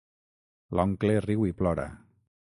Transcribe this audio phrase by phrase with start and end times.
[0.79, 1.85] L'oncle riu i plora.